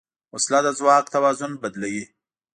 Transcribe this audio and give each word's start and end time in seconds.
وسله 0.33 0.59
د 0.65 0.67
ځواک 0.79 1.05
توازن 1.15 1.51
بدلوي 1.61 2.05